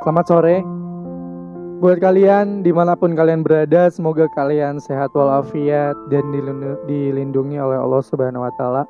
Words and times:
Selamat 0.00 0.32
sore. 0.32 0.64
Buat 1.84 2.00
kalian 2.00 2.64
di 2.64 2.72
mana 2.72 2.96
pun 2.96 3.12
kalian 3.12 3.44
berada 3.44 3.92
Semoga 3.92 4.32
kalian 4.32 4.80
sehat 4.80 5.12
walafiat 5.12 5.92
Dan 6.08 6.32
dilindungi 6.88 7.60
oleh 7.60 7.76
Allah 7.76 8.00
subhanahu 8.00 8.48
wa 8.48 8.52
ta'ala. 8.56 8.88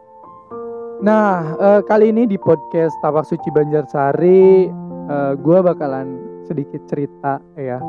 Nah 1.02 1.58
eh, 1.58 1.80
kali 1.90 2.14
ini 2.14 2.30
di 2.30 2.38
podcast 2.38 2.94
Tapak 3.02 3.26
Suci 3.26 3.50
Banjarsari 3.50 4.70
eh, 5.10 5.32
Gue 5.42 5.58
bakalan 5.58 6.15
sedikit 6.46 6.78
cerita 6.87 7.42
ya. 7.58 7.83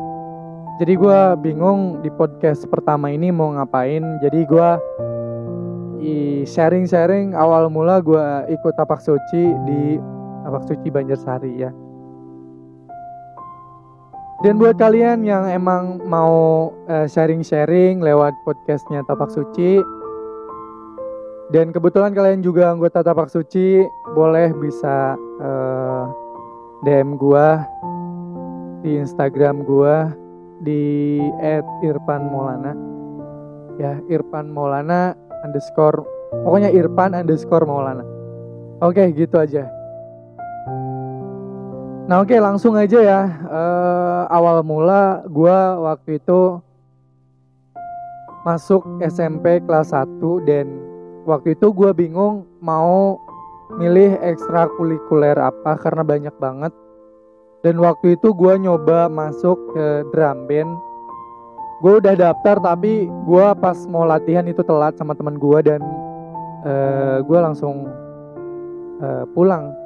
Jadi 0.82 0.98
gue 0.98 1.20
bingung 1.46 2.02
di 2.02 2.10
podcast 2.18 2.66
pertama 2.74 3.14
ini 3.14 3.30
mau 3.30 3.54
ngapain. 3.54 4.02
Jadi 4.26 4.50
gue 4.50 4.70
sharing-sharing 6.50 7.38
awal 7.38 7.70
mula 7.70 8.02
gue 8.02 8.26
ikut 8.50 8.74
tapak 8.82 8.98
suci 8.98 9.54
di 9.70 10.02
tapak 10.42 10.66
suci 10.66 10.90
Banjarsari 10.90 11.62
ya. 11.62 11.70
Dan 14.42 14.58
buat 14.58 14.74
kalian 14.74 15.22
yang 15.22 15.46
emang 15.46 16.02
mau 16.10 16.70
uh, 16.90 17.06
sharing-sharing 17.06 18.02
lewat 18.02 18.34
podcastnya 18.42 19.06
Tapak 19.06 19.30
Suci 19.30 19.78
dan 21.54 21.70
kebetulan 21.70 22.16
kalian 22.16 22.42
juga 22.42 22.74
anggota 22.74 23.06
Tapak 23.06 23.30
Suci, 23.30 23.86
boleh 24.18 24.50
bisa 24.58 25.14
uh, 25.44 25.46
eh, 25.46 26.06
DM 26.88 27.20
gua 27.20 27.68
di 28.82 28.98
Instagram 28.98 29.62
gua 29.68 30.10
di 30.64 31.20
@irfanmaulana. 31.84 32.74
Ya, 33.78 33.98
Irfan 34.10 34.54
Maulana 34.54 35.18
underscore 35.42 36.06
pokoknya 36.46 36.70
Irfan 36.72 37.18
underscore 37.18 37.66
Maulana 37.66 38.06
oke 38.80 39.02
gitu 39.14 39.42
aja 39.42 39.68
nah 42.12 42.28
oke 42.28 42.36
langsung 42.36 42.76
aja 42.76 43.00
ya. 43.00 43.22
Uh, 43.48 44.28
awal 44.28 44.60
mula 44.68 45.24
gue 45.32 45.58
waktu 45.80 46.20
itu 46.20 46.60
masuk 48.44 48.84
SMP 49.00 49.64
kelas 49.64 49.96
1 49.96 50.20
dan 50.44 50.68
waktu 51.24 51.56
itu 51.56 51.72
gue 51.72 51.96
bingung 51.96 52.44
mau 52.60 53.16
milih 53.80 54.20
ekstrakurikuler 54.20 55.40
apa 55.40 55.80
karena 55.80 56.04
banyak 56.04 56.36
banget. 56.36 56.76
Dan 57.64 57.80
waktu 57.80 58.20
itu 58.20 58.36
gue 58.36 58.60
nyoba 58.60 59.08
masuk 59.08 59.56
ke 59.72 60.04
drum 60.12 60.52
band. 60.52 60.76
Gue 61.80 62.04
udah 62.04 62.20
daftar 62.20 62.60
tapi 62.60 63.08
gue 63.08 63.48
pas 63.64 63.88
mau 63.88 64.04
latihan 64.04 64.44
itu 64.52 64.60
telat 64.68 65.00
sama 65.00 65.16
teman 65.16 65.40
gue 65.40 65.60
dan 65.64 65.80
uh, 65.80 66.68
eh, 66.68 67.18
gue 67.24 67.40
langsung 67.40 67.88
uh, 69.00 69.24
pulang 69.32 69.81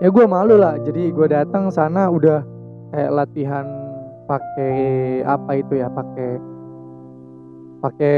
ya 0.00 0.08
gue 0.08 0.24
malu 0.26 0.56
lah. 0.56 0.80
Jadi 0.80 1.12
gue 1.12 1.26
datang 1.28 1.68
sana 1.68 2.08
udah 2.08 2.42
kayak 2.90 3.12
latihan 3.12 3.66
pakai 4.26 4.74
apa 5.22 5.50
itu 5.60 5.72
ya? 5.78 5.88
Pakai 5.92 6.30
pakai 7.80 8.14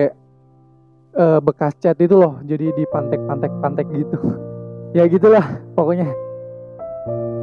uh, 1.19 1.39
bekas 1.43 1.75
cat 1.83 1.99
itu 1.99 2.15
loh. 2.15 2.39
Jadi 2.47 2.73
di 2.73 2.85
pantek-pantek-pantek 2.89 3.89
gitu. 3.93 4.19
Ya 4.93 5.09
gitulah 5.09 5.57
pokoknya. 5.73 6.05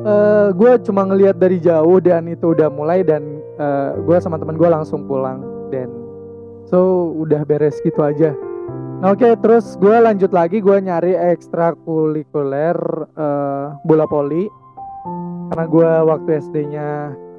Uh, 0.06 0.54
gue 0.54 0.70
cuma 0.86 1.02
ngelihat 1.02 1.42
dari 1.42 1.58
jauh 1.58 1.98
dan 1.98 2.30
itu 2.30 2.54
udah 2.54 2.70
mulai 2.70 3.02
dan 3.02 3.42
uh, 3.58 3.98
gue 4.00 4.18
sama 4.22 4.38
teman 4.38 4.54
gue 4.56 4.70
langsung 4.70 5.10
pulang 5.10 5.42
dan 5.74 5.90
so 6.70 7.10
udah 7.18 7.44
beres 7.44 7.82
gitu 7.84 8.06
aja 8.06 8.38
oke 9.00 9.16
okay, 9.16 9.34
terus 9.40 9.80
gue 9.80 9.96
lanjut 9.96 10.32
lagi 10.36 10.60
gue 10.60 10.78
nyari 10.84 11.16
ekstrakurikuler 11.16 12.76
uh, 13.16 13.80
bola 13.88 14.06
poli. 14.10 14.52
Karena 15.50 15.66
gue 15.66 15.92
waktu 16.06 16.30
SD-nya 16.46 16.88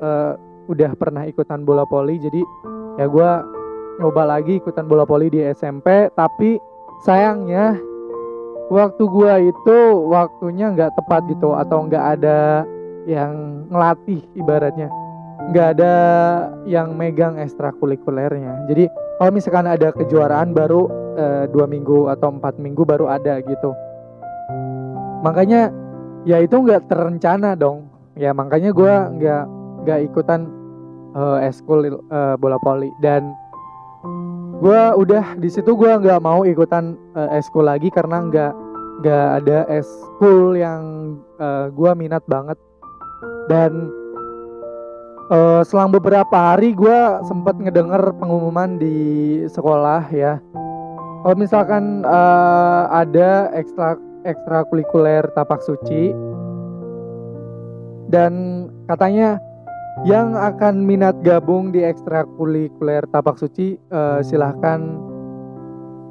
uh, 0.00 0.32
udah 0.72 0.96
pernah 0.96 1.28
ikutan 1.28 1.62
bola 1.62 1.84
poli 1.84 2.16
jadi 2.18 2.42
ya 2.98 3.06
gue 3.06 3.30
nyoba 4.00 4.22
lagi 4.38 4.58
ikutan 4.58 4.88
bola 4.88 5.04
poli 5.04 5.28
di 5.30 5.42
SMP 5.50 6.08
tapi 6.14 6.58
sayangnya 7.04 7.76
waktu 8.70 9.02
gue 9.02 9.34
itu 9.50 9.78
waktunya 10.08 10.72
nggak 10.72 10.94
tepat 10.96 11.26
gitu 11.28 11.54
atau 11.54 11.86
nggak 11.86 12.04
ada 12.18 12.64
yang 13.04 13.66
ngelatih 13.68 14.24
ibaratnya. 14.32 14.88
Nggak 15.52 15.68
ada 15.76 15.94
yang 16.64 16.96
megang 16.96 17.36
ekstrakurikulernya. 17.36 18.68
Jadi 18.70 18.88
kalau 19.20 19.30
misalkan 19.34 19.68
ada 19.68 19.92
kejuaraan 19.92 20.56
baru 20.56 20.99
e, 21.16 21.26
dua 21.50 21.66
minggu 21.66 22.10
atau 22.12 22.30
empat 22.34 22.58
minggu 22.60 22.82
baru 22.84 23.10
ada 23.10 23.40
gitu. 23.42 23.70
Makanya 25.20 25.68
ya 26.24 26.40
itu 26.40 26.56
nggak 26.56 26.88
terencana 26.88 27.56
dong. 27.56 27.88
Ya 28.16 28.32
makanya 28.32 28.72
gue 28.72 28.94
nggak 29.20 29.44
nggak 29.84 30.00
ikutan 30.12 30.48
uh, 31.16 31.40
eskul 31.40 31.84
uh, 31.88 32.34
bola 32.36 32.58
poli. 32.60 32.88
Dan 33.00 33.32
gue 34.60 34.80
udah 34.96 35.36
di 35.40 35.48
situ 35.48 35.72
gue 35.76 35.88
nggak 35.88 36.20
mau 36.20 36.44
ikutan 36.44 36.96
uh, 37.16 37.32
eskul 37.36 37.64
lagi 37.64 37.88
karena 37.88 38.24
nggak 38.28 38.52
nggak 39.00 39.28
ada 39.40 39.58
eskul 39.72 40.56
yang 40.56 41.16
uh, 41.40 41.68
gue 41.72 41.90
minat 41.96 42.24
banget. 42.28 42.56
Dan 43.48 43.88
uh, 45.32 45.60
selang 45.64 45.92
beberapa 45.92 46.56
hari 46.56 46.76
gue 46.76 46.98
sempat 47.24 47.56
ngedenger 47.56 48.12
pengumuman 48.20 48.76
di 48.76 48.96
sekolah 49.48 50.08
ya 50.12 50.40
kalau 51.20 51.36
misalkan 51.36 52.02
uh, 52.08 52.88
ada 52.88 53.52
ekstra 53.52 53.96
ekstrakurikuler 54.24 55.24
tapak 55.32 55.60
suci 55.64 56.12
dan 58.12 58.66
katanya 58.88 59.40
yang 60.08 60.32
akan 60.32 60.88
minat 60.88 61.16
gabung 61.20 61.72
di 61.72 61.84
ekstrakurikuler 61.84 63.04
tapak 63.12 63.36
suci 63.36 63.76
uh, 63.92 64.24
silahkan 64.24 64.80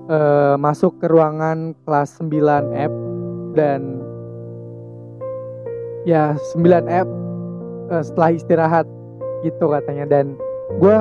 uh, 0.10 0.56
masuk 0.62 0.98
ke 1.02 1.10
ruangan 1.10 1.74
kelas 1.86 2.14
9F 2.22 2.94
dan 3.58 4.02
ya 6.06 6.38
9F 6.54 7.08
uh, 7.90 8.04
setelah 8.06 8.30
istirahat 8.34 8.86
gitu 9.42 9.74
katanya. 9.74 10.06
Dan 10.06 10.38
gue 10.78 10.98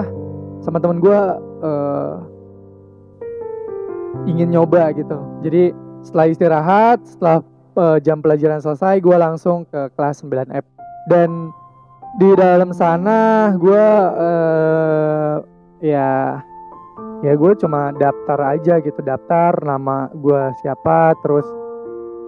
sama 0.64 0.80
temen 0.80 1.00
gue 1.00 1.20
uh, 1.64 2.24
ingin 4.26 4.52
nyoba 4.52 4.92
gitu. 4.96 5.18
Jadi 5.44 5.72
setelah 6.02 6.26
istirahat 6.30 6.98
setelah 7.04 7.36
uh, 7.76 7.98
jam 8.00 8.22
pelajaran 8.22 8.62
selesai 8.62 9.02
gue 9.02 9.16
langsung 9.18 9.66
ke 9.68 9.90
kelas 9.98 10.22
9F 10.24 10.66
dan 11.10 11.50
di 12.16 12.30
dalam 12.34 12.72
sana 12.72 13.52
gue 13.54 13.86
uh, 14.16 15.44
ya 15.84 16.40
ya 17.20 17.32
gue 17.34 17.52
cuma 17.58 17.92
daftar 17.96 18.58
aja 18.58 18.80
gitu. 18.82 19.00
Daftar 19.02 19.58
nama 19.62 20.08
gue 20.14 20.42
siapa 20.62 21.14
terus 21.22 21.46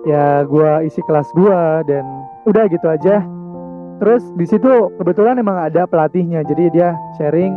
ya 0.09 0.45
gue 0.45 0.71
isi 0.87 1.01
kelas 1.05 1.29
gue 1.35 1.63
dan 1.89 2.05
udah 2.47 2.65
gitu 2.69 2.87
aja. 2.87 3.25
Terus 4.01 4.25
di 4.33 4.49
situ 4.49 4.89
kebetulan 4.97 5.37
emang 5.37 5.61
ada 5.61 5.85
pelatihnya 5.85 6.41
jadi 6.49 6.73
dia 6.73 6.91
sharing 7.21 7.53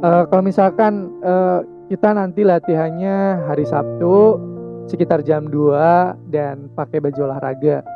uh, 0.00 0.24
kalau 0.28 0.40
misalkan 0.40 1.12
uh, 1.20 1.60
kita 1.86 2.10
nanti 2.10 2.42
latihannya 2.42 3.46
hari 3.46 3.62
Sabtu 3.62 4.42
sekitar 4.90 5.22
jam 5.22 5.46
2 5.46 6.30
dan 6.34 6.66
pakai 6.74 6.98
baju 6.98 7.30
olahraga. 7.30 7.86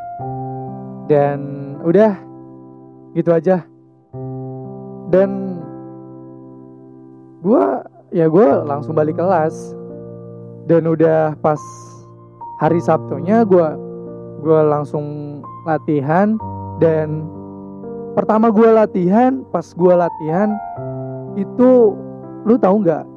Dan 1.10 1.38
udah 1.82 2.14
gitu 3.18 3.34
aja. 3.34 3.66
Dan 5.10 5.58
gue 7.42 7.64
ya 8.14 8.30
gue 8.30 8.48
langsung 8.62 8.94
balik 8.94 9.18
kelas. 9.18 9.74
Dan 10.70 10.86
udah 10.86 11.34
pas 11.42 11.58
hari 12.62 12.78
Sabtunya 12.78 13.42
gue 13.42 13.68
gue 14.46 14.60
langsung 14.70 15.38
latihan. 15.66 16.38
Dan 16.78 17.26
pertama 18.14 18.54
gue 18.54 18.70
latihan 18.70 19.42
pas 19.50 19.66
gue 19.66 19.94
latihan 19.98 20.54
itu 21.34 21.98
lu 22.46 22.54
tahu 22.54 22.86
nggak 22.86 23.09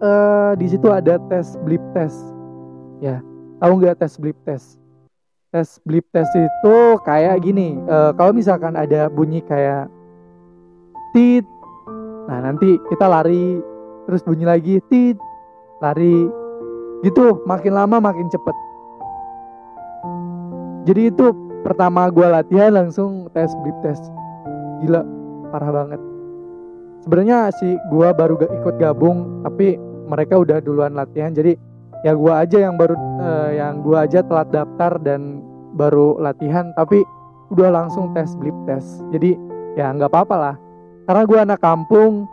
uh, 0.00 0.52
di 0.58 0.66
situ 0.68 0.88
ada 0.92 1.20
tes 1.28 1.56
blip 1.64 1.82
test. 1.92 2.18
Ya 3.00 3.20
tahu 3.60 3.80
nggak 3.80 4.00
tes 4.00 4.16
blip 4.20 4.36
test? 4.44 4.80
Tes 5.52 5.80
blip 5.84 6.04
test 6.12 6.32
itu 6.36 6.76
kayak 7.04 7.40
gini 7.44 7.80
uh, 7.88 8.12
kalau 8.16 8.32
misalkan 8.36 8.76
ada 8.76 9.08
bunyi 9.08 9.40
kayak 9.44 9.88
tit 11.16 11.46
nah 12.26 12.42
nanti 12.42 12.74
kita 12.90 13.06
lari 13.06 13.62
terus 14.10 14.26
bunyi 14.26 14.42
lagi 14.42 14.82
tit 14.90 15.14
lari 15.78 16.26
gitu 17.04 17.40
makin 17.44 17.72
lama 17.76 18.00
makin 18.00 18.28
cepet. 18.32 18.56
Jadi 20.86 21.10
itu 21.10 21.34
pertama 21.66 22.06
gue 22.14 22.26
latihan 22.26 22.70
langsung 22.70 23.26
tes 23.34 23.50
blip 23.62 23.76
test. 23.82 24.02
Gila 24.82 25.02
parah 25.50 25.72
banget. 25.72 26.00
Sebenarnya 27.02 27.54
sih 27.54 27.78
gue 27.90 28.08
baru 28.14 28.34
gak 28.38 28.52
ikut 28.62 28.74
gabung 28.82 29.42
tapi 29.46 29.78
mereka 30.06 30.40
udah 30.40 30.62
duluan 30.62 30.94
latihan. 30.94 31.34
Jadi 31.34 31.58
ya 32.06 32.14
gue 32.14 32.32
aja 32.32 32.58
yang 32.70 32.78
baru 32.78 32.94
uh, 32.96 33.50
yang 33.50 33.82
gue 33.82 33.96
aja 33.98 34.22
telat 34.22 34.48
daftar 34.54 34.94
dan 35.02 35.42
baru 35.76 36.16
latihan 36.22 36.72
tapi 36.78 37.04
udah 37.52 37.70
langsung 37.70 38.10
tes 38.10 38.34
blip 38.42 38.54
test 38.66 39.06
jadi 39.14 39.38
ya 39.78 39.92
nggak 39.92 40.10
apa-apa 40.10 40.36
lah. 40.36 40.56
Karena 41.06 41.22
gue 41.22 41.38
anak 41.38 41.60
kampung 41.62 42.26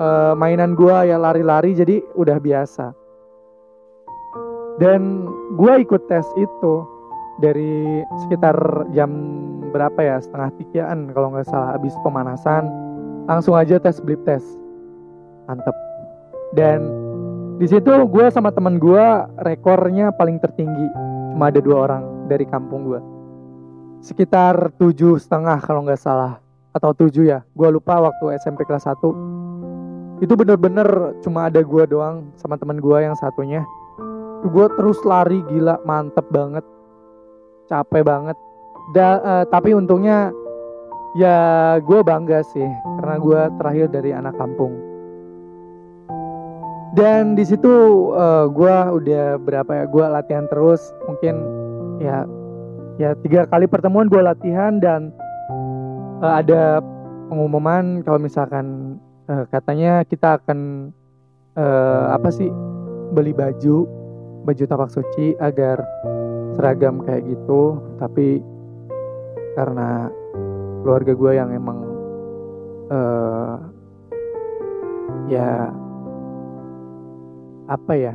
uh, 0.00 0.32
mainan 0.32 0.72
gue 0.72 0.96
ya 1.04 1.20
lari-lari 1.20 1.76
jadi 1.76 2.00
udah 2.16 2.38
biasa. 2.40 2.94
Dan 4.80 5.28
gue 5.54 5.72
ikut 5.84 6.08
tes 6.10 6.24
itu 6.34 6.74
dari 7.38 8.02
sekitar 8.24 8.56
jam 8.96 9.10
berapa 9.70 10.00
ya? 10.00 10.16
Setengah 10.18 10.50
tigaan 10.56 11.12
kalau 11.12 11.36
nggak 11.36 11.46
salah 11.46 11.76
habis 11.76 11.92
pemanasan. 12.00 12.66
Langsung 13.28 13.54
aja 13.54 13.76
tes 13.76 14.00
blip 14.00 14.24
tes. 14.24 14.42
Mantep 15.44 15.83
dan 16.54 17.04
di 17.54 17.70
situ 17.70 17.86
gue 18.10 18.26
sama 18.34 18.50
teman 18.50 18.82
gue 18.82 19.06
rekornya 19.46 20.10
paling 20.14 20.42
tertinggi. 20.42 20.90
Cuma 21.34 21.50
ada 21.50 21.62
dua 21.62 21.86
orang 21.86 22.02
dari 22.26 22.46
kampung 22.46 22.90
gue. 22.90 23.00
Sekitar 24.02 24.74
tujuh 24.74 25.22
setengah 25.22 25.62
kalau 25.62 25.86
nggak 25.86 25.98
salah. 26.02 26.42
Atau 26.74 26.90
tujuh 26.94 27.30
ya. 27.30 27.46
Gue 27.54 27.70
lupa 27.70 28.02
waktu 28.02 28.38
SMP 28.42 28.66
kelas 28.66 28.90
1 28.90 30.22
itu 30.22 30.30
bener-bener 30.38 31.18
cuma 31.26 31.50
ada 31.50 31.58
gue 31.62 31.84
doang 31.90 32.30
sama 32.38 32.58
teman 32.58 32.78
gue 32.82 32.98
yang 33.02 33.14
satunya. 33.18 33.62
Gue 34.46 34.66
terus 34.74 34.98
lari 35.06 35.42
gila 35.46 35.78
mantep 35.86 36.26
banget. 36.34 36.66
Capek 37.70 38.02
banget. 38.02 38.38
Da, 38.98 39.22
uh, 39.22 39.44
tapi 39.46 39.78
untungnya 39.78 40.34
ya 41.14 41.38
gue 41.78 42.02
bangga 42.02 42.42
sih. 42.50 42.66
Karena 42.98 43.14
gue 43.22 43.40
terakhir 43.62 43.86
dari 43.94 44.10
anak 44.10 44.34
kampung 44.34 44.83
dan 46.94 47.34
di 47.34 47.42
situ 47.42 47.70
uh, 48.14 48.46
gue 48.50 48.76
udah 49.02 49.38
berapa 49.42 49.70
ya 49.82 49.84
gue 49.90 50.04
latihan 50.06 50.46
terus 50.46 50.94
mungkin 51.10 51.34
ya 51.98 52.22
ya 53.02 53.18
tiga 53.22 53.50
kali 53.50 53.66
pertemuan 53.66 54.06
gue 54.06 54.22
latihan 54.22 54.78
dan 54.78 55.10
uh, 56.22 56.38
ada 56.38 56.78
pengumuman 57.26 58.06
kalau 58.06 58.22
misalkan 58.22 58.96
uh, 59.26 59.42
katanya 59.50 60.06
kita 60.06 60.38
akan 60.38 60.90
uh, 61.58 62.14
apa 62.14 62.30
sih 62.30 62.50
beli 63.10 63.34
baju 63.34 63.90
baju 64.44 64.62
tapak 64.68 64.90
suci 64.92 65.34
agar 65.40 65.80
seragam 66.54 67.02
kayak 67.02 67.26
gitu. 67.26 67.80
Tapi 67.98 68.38
karena 69.58 70.12
keluarga 70.84 71.12
gue 71.16 71.32
yang 71.34 71.50
emang 71.50 71.78
uh, 72.92 73.56
ya 75.26 75.72
apa 77.68 77.92
ya 77.96 78.14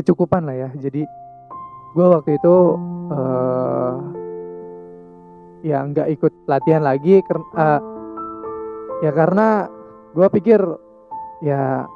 kecukupan 0.00 0.46
lah 0.46 0.56
ya. 0.56 0.68
Jadi 0.78 1.06
gue 1.94 2.06
waktu 2.06 2.36
itu 2.38 2.56
uh, 3.14 3.94
ya 5.62 5.86
nggak 5.86 6.08
ikut 6.18 6.32
latihan 6.50 6.82
lagi 6.82 7.22
karena 7.24 7.46
uh, 7.54 7.80
ya 9.00 9.10
karena 9.14 9.48
gue 10.14 10.26
pikir 10.40 10.60
ya 11.42 11.86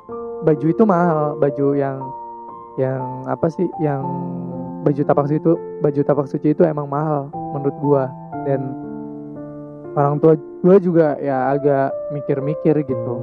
baju 0.46 0.66
itu 0.70 0.82
mahal. 0.86 1.34
Baju 1.38 1.74
yang 1.74 1.98
yang 2.78 3.26
apa 3.26 3.50
sih 3.50 3.66
yang 3.82 4.06
baju 4.86 5.02
tapak 5.02 5.26
suci 5.26 5.42
itu 5.42 5.52
baju 5.82 6.00
tapak 6.06 6.26
suci 6.30 6.48
itu 6.54 6.62
emang 6.62 6.86
mahal 6.86 7.26
menurut 7.52 7.76
gua. 7.82 8.04
Dan 8.46 8.62
orang 9.98 10.22
tua 10.22 10.38
gua 10.62 10.76
juga 10.78 11.18
ya 11.18 11.58
agak 11.58 11.90
mikir-mikir 12.14 12.86
gitu. 12.86 13.14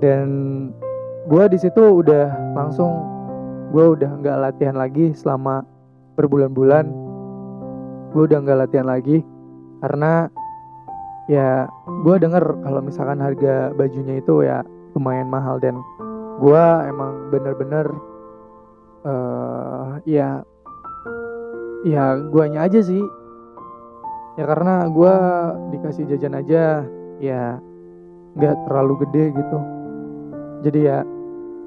Dan 0.00 0.28
gua 1.28 1.44
di 1.46 1.60
situ 1.60 2.02
udah 2.02 2.56
langsung 2.56 2.90
gua 3.70 3.94
udah 3.94 4.10
nggak 4.24 4.36
latihan 4.48 4.76
lagi 4.76 5.12
selama 5.12 5.62
berbulan-bulan. 6.16 6.88
Gua 8.16 8.24
udah 8.24 8.38
nggak 8.40 8.58
latihan 8.66 8.88
lagi 8.88 9.20
karena 9.84 10.32
ya 11.28 11.68
gua 12.02 12.16
denger 12.16 12.42
kalau 12.64 12.80
misalkan 12.80 13.20
harga 13.20 13.70
bajunya 13.76 14.18
itu 14.18 14.42
ya 14.42 14.64
lumayan 14.96 15.28
mahal 15.28 15.60
dan 15.60 15.78
gue 16.38 16.64
emang 16.86 17.34
bener-bener 17.34 17.86
uh, 19.02 19.98
ya 20.06 20.42
ya 21.82 22.18
guanya 22.30 22.66
aja 22.66 22.80
sih. 22.82 23.02
Ya 24.38 24.46
karena 24.46 24.86
gue 24.86 25.14
dikasih 25.74 26.06
jajan 26.14 26.38
aja 26.38 26.86
ya 27.18 27.58
nggak 28.38 28.54
terlalu 28.70 29.02
gede 29.06 29.24
gitu. 29.34 29.58
Jadi 30.62 30.78
ya 30.86 31.02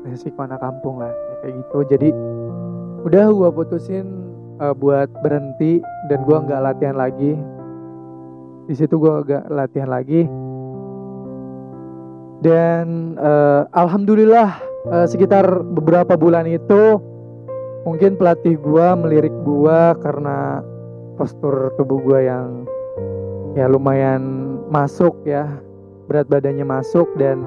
resiko 0.06 0.46
anak 0.46 0.62
kampung 0.62 1.02
lah 1.02 1.12
ya, 1.12 1.34
kayak 1.46 1.54
gitu. 1.62 1.78
Jadi 1.90 2.10
udah 3.06 3.26
gue 3.30 3.50
putusin 3.54 4.06
uh, 4.62 4.74
buat 4.74 5.10
berhenti 5.22 5.82
dan 6.10 6.24
gue 6.26 6.38
nggak 6.38 6.62
latihan 6.62 6.98
lagi. 6.98 7.34
Di 8.70 8.78
situ 8.78 8.96
gue 8.96 9.14
gak 9.28 9.52
latihan 9.52 9.90
lagi. 9.90 10.24
Dan 12.42 13.18
uh, 13.22 13.70
alhamdulillah 13.76 14.58
uh, 14.90 15.06
sekitar 15.06 15.46
beberapa 15.62 16.18
bulan 16.18 16.50
itu 16.50 16.98
mungkin 17.86 18.18
pelatih 18.18 18.58
gua 18.62 18.94
melirik 18.98 19.34
gua 19.46 19.98
karena 20.02 20.62
postur 21.18 21.74
tubuh 21.78 22.02
gua 22.02 22.20
yang 22.22 22.66
ya 23.58 23.70
lumayan 23.70 24.22
masuk 24.72 25.14
ya 25.28 25.46
berat 26.08 26.26
badannya 26.30 26.66
masuk 26.66 27.10
dan 27.20 27.44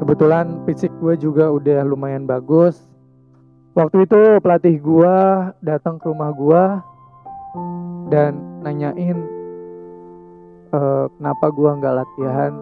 kebetulan 0.00 0.62
fisik 0.68 0.92
gue 1.00 1.14
juga 1.16 1.50
udah 1.52 1.84
lumayan 1.86 2.24
bagus. 2.24 2.80
Waktu 3.76 4.08
itu 4.08 4.40
pelatih 4.40 4.80
gua 4.80 5.52
datang 5.60 6.00
ke 6.00 6.08
rumah 6.08 6.32
gua 6.32 6.80
dan 8.08 8.40
nanyain 8.64 9.20
uh, 10.72 11.04
kenapa 11.20 11.52
gua 11.52 11.76
nggak 11.76 11.96
latihan? 12.00 12.56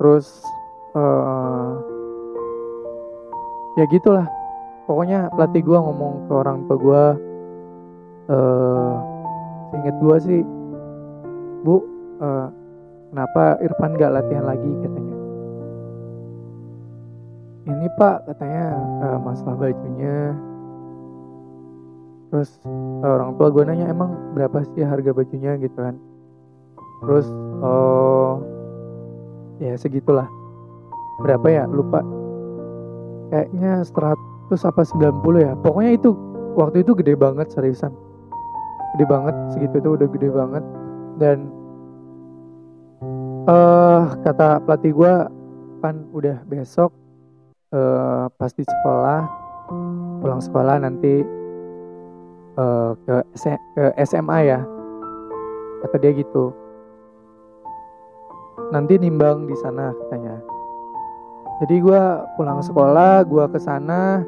Terus 0.00 0.40
uh, 0.96 1.76
ya 3.76 3.84
gitulah. 3.92 4.24
Pokoknya 4.88 5.28
pelatih 5.34 5.66
gue 5.66 5.78
ngomong 5.82 6.30
ke 6.30 6.32
orang 6.32 6.62
tua 6.70 6.78
gue 6.78 7.04
uh, 8.30 8.94
inget 9.74 9.96
gue 9.98 10.16
sih 10.22 10.40
bu 11.66 11.82
uh, 12.22 12.48
kenapa 13.16 13.56
Irfan 13.64 13.96
gak 13.96 14.12
latihan 14.12 14.44
lagi 14.44 14.68
katanya? 14.84 15.16
Ini 17.64 17.86
pak 17.96 18.28
katanya 18.28 18.76
uh, 19.08 19.18
masalah 19.24 19.56
bajunya. 19.56 20.36
Terus 22.28 22.60
uh, 22.68 23.08
orang 23.08 23.40
tua 23.40 23.48
gue 23.48 23.64
nanya 23.64 23.88
emang 23.88 24.36
berapa 24.36 24.68
sih 24.68 24.84
harga 24.84 25.16
bajunya? 25.16 25.56
Gitu 25.56 25.80
kan. 25.80 25.96
Terus 27.00 27.32
oh 27.64 28.44
ya 29.64 29.72
segitulah. 29.80 30.28
Berapa 31.24 31.48
ya? 31.48 31.64
Lupa. 31.72 32.04
Kayaknya 33.32 33.80
100 33.80 34.60
apa 34.60 34.82
90 34.84 35.40
ya. 35.40 35.56
Pokoknya 35.64 35.92
itu 35.96 36.12
waktu 36.52 36.84
itu 36.84 36.92
gede 36.92 37.16
banget 37.16 37.48
seriusan. 37.48 37.96
Gede 38.92 39.08
banget 39.08 39.32
segitu 39.56 39.80
itu 39.80 39.90
udah 39.96 40.08
gede 40.12 40.28
banget. 40.28 40.64
Dan 41.16 41.56
uh, 43.46 44.02
kata 44.26 44.60
pelatih 44.66 44.92
gue 44.92 45.14
pan 45.80 45.96
udah 46.10 46.42
besok 46.50 46.90
uh, 47.70 48.26
pasti 48.36 48.66
sekolah 48.66 49.22
pulang 50.20 50.42
sekolah 50.42 50.82
nanti 50.82 51.22
uh, 52.58 52.92
ke, 53.06 53.14
ke 53.74 53.84
SMA 54.02 54.38
ya 54.46 54.60
kata 55.86 55.96
dia 56.02 56.12
gitu. 56.16 56.50
Nanti 58.74 58.98
nimbang 58.98 59.46
di 59.46 59.54
sana 59.60 59.94
katanya. 59.94 60.42
Jadi 61.62 61.76
gue 61.78 62.02
pulang 62.34 62.60
sekolah 62.64 63.22
gue 63.22 63.44
ke 63.52 63.58
sana. 63.62 64.24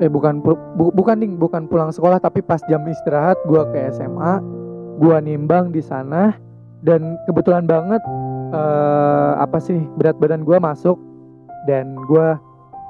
Eh 0.00 0.08
bukan 0.08 0.40
bu, 0.40 0.56
bukan 0.96 1.20
ding 1.20 1.36
bukan 1.36 1.68
pulang 1.68 1.92
sekolah 1.92 2.16
tapi 2.16 2.40
pas 2.40 2.58
jam 2.64 2.80
istirahat 2.88 3.36
gue 3.44 3.62
ke 3.68 3.92
SMA 3.92 4.59
gue 5.00 5.16
nimbang 5.24 5.72
di 5.72 5.80
sana 5.80 6.36
dan 6.84 7.16
kebetulan 7.24 7.64
banget 7.64 8.00
uh, 8.52 9.40
apa 9.40 9.56
sih 9.56 9.80
berat 9.96 10.20
badan 10.20 10.44
gue 10.44 10.56
masuk 10.60 11.00
dan 11.64 11.96
gue 12.08 12.28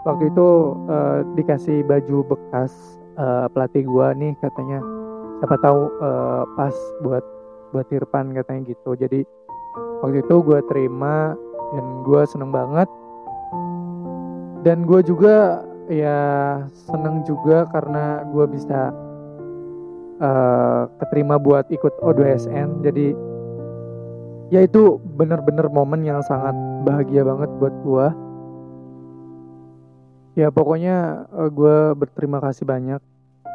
waktu 0.07 0.33
itu 0.33 0.49
uh, 0.89 1.23
dikasih 1.39 1.85
baju 1.87 2.25
bekas 2.35 2.73
uh, 3.21 3.47
pelatih 3.53 3.85
gue 3.85 4.07
nih 4.17 4.33
katanya. 4.41 4.81
Siapa 5.41 5.57
tahu 5.65 5.81
uh, 6.05 6.43
pas 6.57 6.75
buat 7.01 7.25
buat 7.73 7.87
Irfan 7.93 8.37
katanya 8.37 8.61
gitu. 8.69 8.93
Jadi 8.97 9.25
waktu 10.05 10.21
itu 10.25 10.35
gue 10.45 10.61
terima 10.69 11.35
dan 11.73 11.85
gue 12.05 12.23
seneng 12.29 12.53
banget. 12.53 12.89
Dan 14.61 14.85
gue 14.85 15.01
juga 15.01 15.65
ya 15.89 16.21
seneng 16.87 17.25
juga 17.25 17.65
karena 17.73 18.23
gue 18.29 18.45
bisa 18.53 18.93
uh, 20.21 20.87
keterima 21.01 21.41
buat 21.41 21.67
ikut 21.73 21.97
O2SN 22.05 22.85
jadi 22.85 23.17
ya 24.55 24.61
itu 24.63 25.01
bener-bener 25.19 25.67
momen 25.73 26.05
yang 26.07 26.23
sangat 26.23 26.55
bahagia 26.87 27.27
banget 27.27 27.51
buat 27.59 27.75
gue 27.83 28.07
ya 30.39 30.49
pokoknya 30.53 31.27
uh, 31.33 31.47
eh, 31.47 31.51
gue 31.51 31.77
berterima 31.99 32.39
kasih 32.39 32.69
banyak 32.69 33.03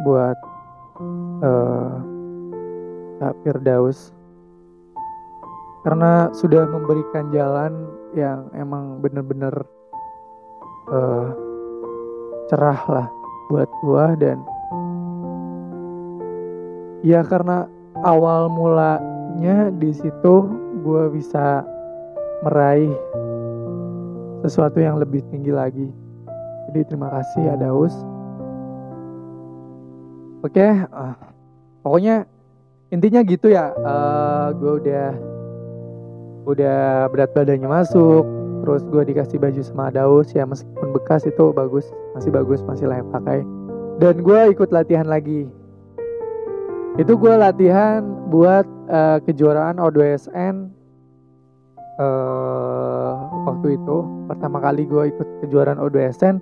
buat 0.03 0.35
uh, 1.43 2.15
Kak 3.19 3.35
Firdaus. 3.43 4.11
Karena 5.85 6.33
sudah 6.33 6.65
memberikan 6.65 7.29
jalan 7.29 7.85
yang 8.17 8.49
emang 8.57 8.99
bener-bener 9.05 9.53
uh, 10.89 11.29
cerah 12.49 12.81
lah 12.89 13.07
buat 13.53 13.69
gua 13.85 14.17
dan 14.17 14.41
ya 17.05 17.21
karena 17.21 17.69
awal 18.01 18.49
mulanya 18.49 19.69
di 19.77 19.93
situ 19.93 20.49
gua 20.81 21.13
bisa 21.13 21.61
meraih 22.41 22.91
sesuatu 24.41 24.81
yang 24.81 24.97
lebih 24.97 25.21
tinggi 25.29 25.53
lagi. 25.53 25.87
Jadi 26.69 26.79
terima 26.89 27.13
kasih 27.13 27.53
ya 27.53 27.55
Daus. 27.61 27.93
Oke, 30.45 30.65
uh, 30.65 31.15
pokoknya 31.81 32.25
intinya 32.93 33.21
gitu 33.25 33.49
ya. 33.49 33.73
Uh, 33.81 34.53
gue 34.53 34.73
udah 34.85 35.09
udah 36.45 37.09
berat 37.09 37.33
badannya 37.33 37.65
masuk 37.65 38.23
terus 38.61 38.81
gue 38.89 39.01
dikasih 39.13 39.37
baju 39.41 39.61
sama 39.61 39.89
Daus 39.89 40.29
ya 40.33 40.45
meskipun 40.45 40.93
bekas 40.93 41.25
itu 41.25 41.53
bagus 41.53 41.89
masih 42.13 42.29
bagus 42.33 42.61
masih 42.65 42.89
layak 42.89 43.05
pakai 43.09 43.41
dan 43.97 44.21
gue 44.21 44.39
ikut 44.53 44.69
latihan 44.69 45.09
lagi 45.09 45.49
itu 46.95 47.13
gue 47.19 47.33
latihan 47.35 48.01
buat 48.31 48.63
uh, 48.87 49.19
kejuaraan 49.27 49.75
O2SN 49.83 50.71
uh, 51.99 52.03
eh, 52.03 53.11
waktu 53.43 53.75
itu. 53.75 53.97
Pertama 54.31 54.63
kali 54.63 54.87
gue 54.87 55.11
ikut 55.11 55.27
kejuaraan 55.43 55.79
O2SN 55.83 56.39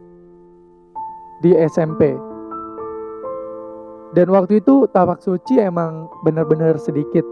di 1.42 1.58
SMP 1.58 2.14
dan 4.14 4.30
waktu 4.30 4.62
itu 4.62 4.86
tapak 4.94 5.26
suci 5.26 5.58
emang 5.58 6.06
bener-bener 6.22 6.78
sedikit. 6.78 7.26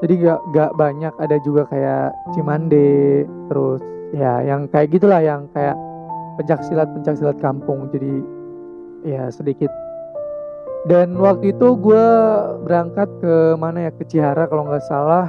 Jadi 0.00 0.24
gak, 0.24 0.40
gak 0.56 0.72
banyak. 0.80 1.12
Ada 1.20 1.36
juga 1.44 1.68
kayak 1.68 2.16
Cimande 2.32 3.28
terus 3.52 3.84
ya 4.16 4.40
yang 4.40 4.64
kayak 4.72 4.88
gitulah 4.96 5.20
yang 5.20 5.44
kayak 5.52 5.76
pencak 6.40 6.64
silat 6.64 6.88
pencak 6.96 7.20
silat 7.20 7.36
kampung. 7.44 7.92
Jadi 7.92 8.24
ya 9.04 9.28
sedikit 9.28 9.68
dan 10.88 11.12
waktu 11.20 11.52
itu 11.52 11.76
gue 11.76 12.06
berangkat 12.64 13.12
ke 13.20 13.52
mana 13.60 13.86
ya? 13.86 13.90
Ke 13.92 14.08
Cihara 14.08 14.48
kalau 14.48 14.64
nggak 14.64 14.88
salah. 14.88 15.28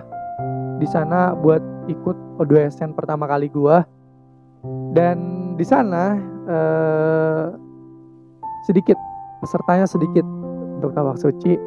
Di 0.80 0.88
sana 0.88 1.36
buat 1.36 1.60
ikut 1.92 2.16
O2SN 2.40 2.96
pertama 2.96 3.28
kali 3.28 3.52
gue 3.52 3.84
dan 4.96 5.20
di 5.60 5.66
sana 5.68 6.16
eh, 6.48 7.46
sedikit 8.64 8.96
pesertanya 9.44 9.84
sedikit 9.84 10.24
untuk 10.80 10.96
tawak 10.96 11.20
suci. 11.20 11.60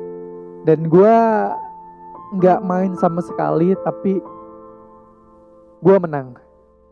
Dan 0.65 0.89
gue 0.89 1.17
nggak 2.41 2.65
main 2.65 2.97
sama 2.97 3.21
sekali 3.21 3.77
tapi 3.85 4.17
gue 5.85 5.97
menang. 6.01 6.33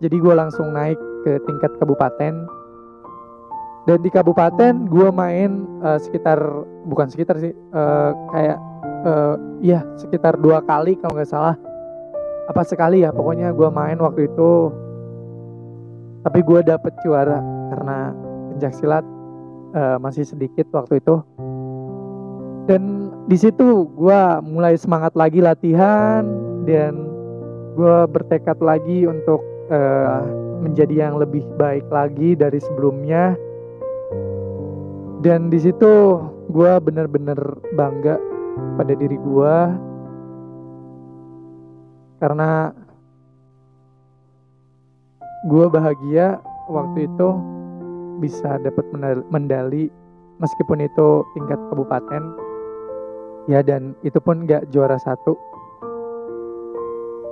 Jadi 0.04 0.20
gue 0.20 0.34
langsung 0.36 0.76
naik 0.76 1.00
ke 1.24 1.40
tingkat 1.48 1.72
kabupaten 1.80 2.59
dan 3.88 3.98
di 4.04 4.10
kabupaten 4.12 4.92
gue 4.92 5.08
main 5.08 5.64
uh, 5.80 5.96
sekitar 5.96 6.36
bukan 6.84 7.08
sekitar 7.08 7.40
sih 7.40 7.56
uh, 7.72 8.12
kayak 8.28 8.58
uh, 9.08 9.34
ya 9.64 9.80
sekitar 9.96 10.36
dua 10.36 10.60
kali 10.64 10.96
kalau 11.00 11.16
nggak 11.16 11.30
salah. 11.30 11.56
Apa 12.50 12.66
sekali 12.66 13.06
ya 13.06 13.14
pokoknya 13.14 13.54
gue 13.56 13.68
main 13.72 13.96
waktu 13.96 14.28
itu. 14.28 14.74
Tapi 16.20 16.44
gue 16.44 16.60
dapet 16.60 16.92
juara 17.00 17.40
karena 17.72 18.12
pencak 18.52 18.76
silat 18.76 19.06
uh, 19.72 19.96
masih 19.96 20.28
sedikit 20.28 20.68
waktu 20.76 21.00
itu. 21.00 21.24
Dan 22.68 23.08
di 23.24 23.40
situ 23.40 23.88
gue 23.96 24.20
mulai 24.44 24.76
semangat 24.76 25.16
lagi 25.16 25.40
latihan 25.40 26.28
dan 26.68 27.08
gue 27.72 27.96
bertekad 28.12 28.60
lagi 28.60 29.08
untuk 29.08 29.40
uh, 29.72 30.20
menjadi 30.60 31.08
yang 31.08 31.16
lebih 31.16 31.40
baik 31.56 31.88
lagi 31.88 32.36
dari 32.36 32.60
sebelumnya 32.60 33.32
dan 35.20 35.52
di 35.52 35.60
situ 35.60 36.16
gue 36.48 36.72
bener-bener 36.80 37.36
bangga 37.76 38.16
pada 38.80 38.92
diri 38.96 39.20
gue 39.20 39.56
karena 42.20 42.72
gue 45.48 45.66
bahagia 45.72 46.40
waktu 46.68 47.08
itu 47.08 47.28
bisa 48.20 48.60
dapat 48.60 48.84
medali 49.32 49.88
meskipun 50.40 50.84
itu 50.84 51.24
tingkat 51.36 51.60
kabupaten. 51.72 52.22
Ya 53.48 53.64
dan 53.64 53.96
itu 54.04 54.20
pun 54.20 54.44
gak 54.44 54.68
juara 54.68 55.00
satu. 55.00 55.32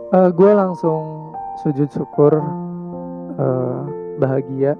Uh, 0.08 0.28
eh, 0.28 0.30
gue 0.32 0.50
langsung 0.56 1.32
sujud 1.60 1.88
syukur 1.92 2.32
uh, 3.36 3.84
bahagia 4.16 4.72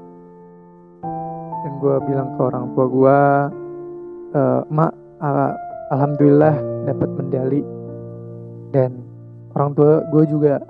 dan 1.65 1.73
gue 1.83 1.97
bilang 2.07 2.29
ke 2.37 2.41
orang 2.43 2.67
tua 2.75 2.87
gue 2.87 3.19
uh, 4.39 4.61
mak 4.71 4.93
uh, 5.23 5.53
alhamdulillah 5.91 6.55
dapat 6.87 7.09
medali 7.19 7.61
dan 8.71 9.01
orang 9.57 9.73
tua 9.75 10.05
gue 10.13 10.25
juga 10.29 10.61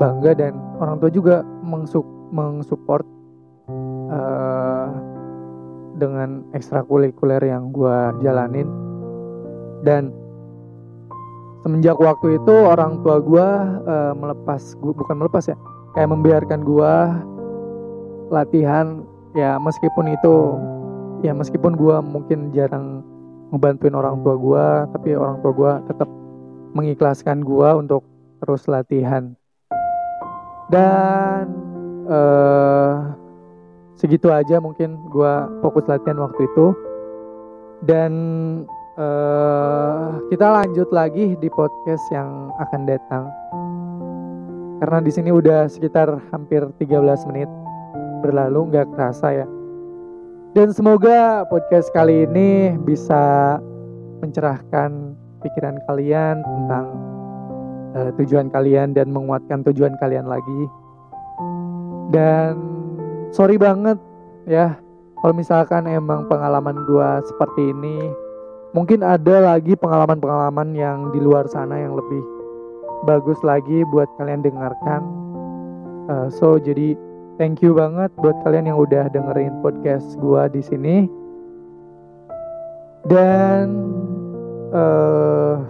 bangga 0.00 0.32
dan 0.34 0.52
orang 0.80 0.98
tua 0.98 1.10
juga 1.12 1.46
mengsup 1.62 2.04
mengsupport 2.34 3.06
uh, 4.10 4.88
dengan 5.94 6.42
ekstrakurikuler 6.52 7.38
yang 7.42 7.70
gue 7.70 7.96
jalanin. 8.26 8.66
Dan 9.86 10.10
semenjak 11.62 11.96
waktu 12.00 12.40
itu 12.42 12.54
orang 12.54 13.04
tua 13.06 13.22
gue 13.22 13.48
uh, 13.86 14.12
melepas 14.16 14.74
gue 14.80 14.92
bukan 14.92 15.16
melepas 15.22 15.44
ya 15.48 15.56
kayak 15.94 16.10
membiarkan 16.10 16.60
gue 16.66 16.94
latihan 18.32 19.04
ya 19.34 19.58
meskipun 19.58 20.14
itu 20.14 20.34
ya 21.26 21.34
meskipun 21.34 21.74
gue 21.74 21.96
mungkin 22.00 22.54
jarang 22.54 23.02
ngebantuin 23.50 23.94
orang 23.94 24.22
tua 24.22 24.34
gue 24.38 24.66
tapi 24.94 25.08
orang 25.14 25.38
tua 25.42 25.52
gue 25.52 25.72
tetap 25.90 26.08
mengikhlaskan 26.74 27.46
gue 27.46 27.68
untuk 27.78 28.02
terus 28.42 28.66
latihan. 28.66 29.32
Dan 30.68 31.54
uh, 32.10 33.14
segitu 33.94 34.28
aja 34.28 34.58
mungkin 34.58 34.98
gue 35.08 35.32
fokus 35.62 35.86
latihan 35.86 36.18
waktu 36.20 36.44
itu. 36.44 36.66
Dan 37.86 38.12
uh, 38.98 40.18
kita 40.28 40.46
lanjut 40.50 40.90
lagi 40.90 41.38
di 41.38 41.48
podcast 41.48 42.04
yang 42.10 42.50
akan 42.58 42.82
datang. 42.84 43.24
Karena 44.82 44.98
di 45.00 45.12
sini 45.14 45.30
udah 45.30 45.70
sekitar 45.70 46.10
hampir 46.34 46.66
13 46.82 47.30
menit 47.30 47.48
berlalu 48.24 48.72
nggak 48.72 48.88
kerasa 48.96 49.44
ya. 49.44 49.46
Dan 50.56 50.72
semoga 50.72 51.44
podcast 51.52 51.92
kali 51.92 52.24
ini 52.24 52.72
bisa 52.88 53.60
mencerahkan 54.24 55.12
pikiran 55.44 55.76
kalian 55.84 56.40
tentang 56.40 56.86
uh, 57.92 58.10
tujuan 58.16 58.48
kalian 58.48 58.96
dan 58.96 59.12
menguatkan 59.12 59.60
tujuan 59.68 59.92
kalian 60.00 60.24
lagi. 60.24 60.62
Dan 62.08 62.56
sorry 63.28 63.60
banget 63.60 64.00
ya 64.48 64.80
kalau 65.20 65.34
misalkan 65.36 65.84
emang 65.84 66.24
pengalaman 66.32 66.80
gua 66.88 67.20
seperti 67.28 67.74
ini 67.74 68.08
mungkin 68.72 69.02
ada 69.04 69.54
lagi 69.54 69.76
pengalaman-pengalaman 69.76 70.72
yang 70.72 71.10
di 71.12 71.20
luar 71.20 71.44
sana 71.50 71.78
yang 71.78 71.98
lebih 71.98 72.22
bagus 73.04 73.36
lagi 73.44 73.84
buat 73.92 74.08
kalian 74.16 74.40
dengarkan. 74.40 75.02
Uh, 76.04 76.28
so 76.28 76.62
jadi 76.62 76.94
thank 77.36 77.60
you 77.60 77.74
banget 77.74 78.10
buat 78.18 78.36
kalian 78.46 78.70
yang 78.70 78.78
udah 78.78 79.10
dengerin 79.10 79.54
podcast 79.60 80.16
gua 80.18 80.46
di 80.46 80.62
sini. 80.62 81.06
Dan 83.04 83.92
uh, 84.72 85.60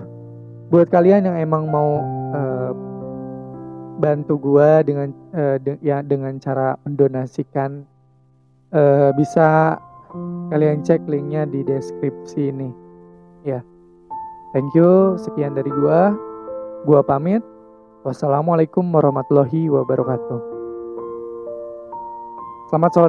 buat 0.70 0.86
kalian 0.90 1.26
yang 1.26 1.36
emang 1.38 1.66
mau 1.66 1.98
uh, 2.34 2.70
bantu 3.98 4.38
gua 4.38 4.86
dengan 4.86 5.10
uh, 5.34 5.58
de 5.58 5.74
ya 5.82 6.02
dengan 6.02 6.38
cara 6.38 6.78
mendonasikan 6.86 7.82
uh, 8.70 9.10
bisa 9.18 9.78
kalian 10.54 10.86
cek 10.86 11.02
linknya 11.10 11.46
di 11.48 11.66
deskripsi 11.66 12.54
ini. 12.54 12.70
Ya. 13.42 13.60
Thank 14.54 14.70
you. 14.78 15.18
Sekian 15.18 15.58
dari 15.58 15.74
gua. 15.74 16.14
Gua 16.86 17.02
pamit. 17.02 17.42
Wassalamualaikum 18.06 18.84
warahmatullahi 18.94 19.72
wabarakatuh. 19.72 20.53
Selamat 22.74 22.90
sore. 22.90 23.02